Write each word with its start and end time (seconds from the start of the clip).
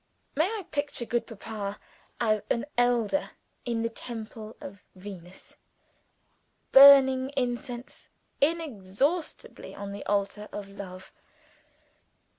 May 0.33 0.45
I 0.47 0.65
picture 0.71 1.05
good 1.05 1.27
Papa 1.27 1.79
as 2.19 2.41
an 2.49 2.65
elder 2.75 3.33
in 3.65 3.83
the 3.83 3.89
Temple 3.89 4.57
of 4.59 4.81
Venus, 4.95 5.57
burning 6.71 7.29
incense 7.37 8.09
inexhaustibly 8.41 9.75
on 9.75 9.91
the 9.91 10.03
altar 10.07 10.49
of 10.51 10.67
love? 10.69 11.13